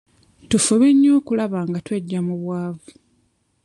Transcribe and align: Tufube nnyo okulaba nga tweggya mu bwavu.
Tufube 0.49 0.87
nnyo 0.93 1.11
okulaba 1.19 1.59
nga 1.69 1.79
tweggya 1.85 2.19
mu 2.27 2.35
bwavu. 2.41 2.89